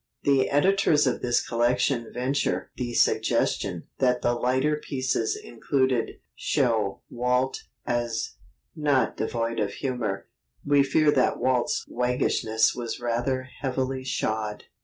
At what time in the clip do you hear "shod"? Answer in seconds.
14.03-14.63